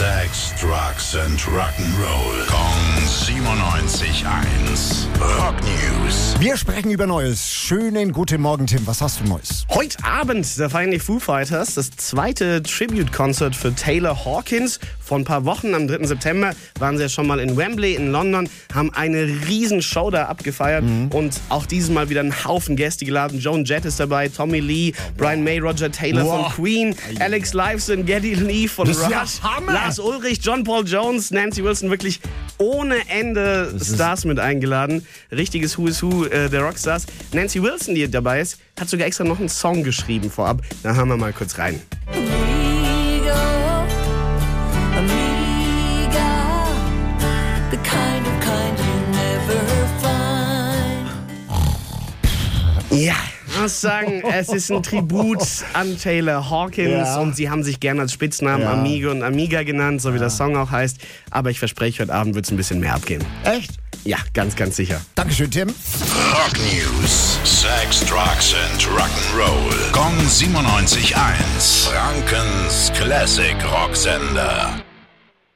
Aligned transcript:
Sex, 0.00 0.58
Drugs 0.58 1.14
and 1.14 1.38
Rock'n'Roll. 1.38 2.46
Kong 2.48 3.02
97.1. 3.04 3.59
Wir 6.40 6.56
sprechen 6.56 6.90
über 6.90 7.06
Neues. 7.06 7.50
Schönen 7.50 8.12
guten 8.12 8.40
Morgen, 8.40 8.66
Tim. 8.66 8.86
Was 8.86 9.02
hast 9.02 9.20
du 9.20 9.24
Neues? 9.24 9.66
Heute 9.68 10.02
Abend, 10.02 10.46
da 10.58 10.70
feiern 10.70 10.90
die 10.90 10.98
Foo 10.98 11.18
Fighters 11.18 11.74
das 11.74 11.90
zweite 11.90 12.62
Tribute-Concert 12.62 13.54
für 13.54 13.74
Taylor 13.74 14.24
Hawkins. 14.24 14.80
Vor 15.04 15.18
ein 15.18 15.24
paar 15.26 15.44
Wochen, 15.44 15.74
am 15.74 15.86
3. 15.86 16.06
September, 16.06 16.54
waren 16.78 16.96
sie 16.96 17.02
ja 17.02 17.08
schon 17.10 17.26
mal 17.26 17.40
in 17.40 17.58
Wembley 17.58 17.94
in 17.94 18.10
London, 18.10 18.48
haben 18.72 18.90
eine 18.94 19.24
riesen 19.48 19.82
Show 19.82 20.10
da 20.10 20.28
abgefeiert 20.28 20.82
und 21.10 21.38
auch 21.50 21.66
dieses 21.66 21.90
Mal 21.90 22.08
wieder 22.08 22.20
einen 22.20 22.44
Haufen 22.44 22.74
Gäste 22.74 23.04
geladen. 23.04 23.38
Joan 23.38 23.66
Jett 23.66 23.84
ist 23.84 24.00
dabei, 24.00 24.28
Tommy 24.30 24.60
Lee, 24.60 24.94
Brian 25.18 25.44
May, 25.44 25.58
Roger 25.58 25.92
Taylor 25.92 26.24
Wow. 26.24 26.54
von 26.54 26.64
Queen, 26.64 26.96
Alex 27.18 27.52
Lifeson, 27.52 28.06
Geddy 28.06 28.32
Lee 28.32 28.66
von 28.66 28.88
Rush, 28.88 29.10
ja. 29.10 29.26
Lars 29.66 29.98
Ulrich, 29.98 30.38
John 30.42 30.64
Paul 30.64 30.86
Jones, 30.86 31.30
Nancy 31.32 31.62
Wilson, 31.62 31.90
wirklich 31.90 32.18
ohne 32.60 32.96
Ende 33.08 33.74
Stars 33.82 34.24
mit 34.24 34.38
eingeladen. 34.38 35.04
Richtiges 35.32 35.76
Who 35.78 35.88
is 35.88 36.02
Who 36.02 36.26
äh, 36.26 36.48
der 36.48 36.62
Rockstars. 36.62 37.06
Nancy 37.32 37.62
Wilson, 37.62 37.94
die 37.94 38.08
dabei 38.08 38.40
ist, 38.40 38.60
hat 38.78 38.88
sogar 38.88 39.06
extra 39.06 39.24
noch 39.24 39.38
einen 39.38 39.48
Song 39.48 39.82
geschrieben 39.82 40.30
vorab. 40.30 40.62
Da 40.82 40.94
hören 40.94 41.08
wir 41.08 41.16
mal 41.16 41.32
kurz 41.32 41.58
rein. 41.58 41.80
Amigo, 42.06 42.30
amiga, 42.30 43.69
Ja. 52.90 53.14
Ich 53.46 53.60
muss 53.60 53.80
sagen, 53.80 54.22
es 54.32 54.48
ist 54.48 54.70
ein 54.70 54.82
Tribut 54.82 55.38
an 55.74 55.96
Taylor 55.98 56.48
Hawkins 56.50 56.90
Ja. 56.90 57.18
und 57.18 57.36
sie 57.36 57.48
haben 57.50 57.62
sich 57.62 57.78
gerne 57.80 58.00
als 58.02 58.12
Spitznamen 58.12 58.62
Ja. 58.62 58.72
Amigo 58.72 59.10
und 59.10 59.22
Amiga 59.22 59.62
genannt, 59.62 60.02
so 60.02 60.12
wie 60.14 60.18
der 60.18 60.30
Song 60.30 60.56
auch 60.56 60.70
heißt. 60.70 60.98
Aber 61.30 61.50
ich 61.50 61.58
verspreche, 61.58 62.02
heute 62.02 62.12
Abend 62.14 62.34
wird 62.34 62.44
es 62.46 62.50
ein 62.50 62.56
bisschen 62.56 62.80
mehr 62.80 62.94
abgehen. 62.94 63.24
Echt? 63.44 63.72
Ja, 64.04 64.16
ganz, 64.34 64.56
ganz 64.56 64.76
sicher. 64.76 65.00
Dankeschön, 65.14 65.50
Tim. 65.50 65.68
Rock 65.68 66.54
News. 66.72 67.38
Sex, 67.44 68.00
Drugs 68.06 68.54
and 68.72 68.82
Rock'n'Roll. 68.82 69.92
Kong 69.92 70.14
97.1. 70.26 71.90
Frankens 71.90 72.92
Classic 72.96 73.56
Rocksender. 73.70 74.79